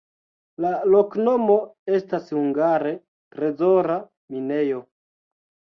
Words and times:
La 0.63 0.69
loknomo 0.93 1.59
estas 1.99 2.33
hungare 2.39 2.95
trezora-minejo. 3.01 4.85